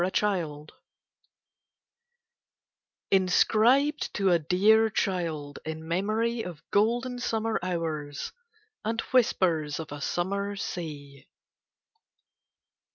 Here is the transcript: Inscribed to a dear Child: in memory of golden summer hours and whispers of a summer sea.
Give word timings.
Inscribed 3.11 4.11
to 4.15 4.31
a 4.31 4.39
dear 4.39 4.89
Child: 4.89 5.59
in 5.63 5.87
memory 5.87 6.41
of 6.41 6.63
golden 6.71 7.19
summer 7.19 7.59
hours 7.61 8.31
and 8.83 8.99
whispers 9.13 9.79
of 9.79 9.91
a 9.91 10.01
summer 10.01 10.55
sea. 10.55 11.27